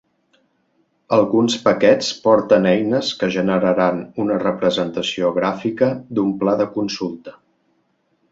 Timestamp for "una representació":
4.25-5.31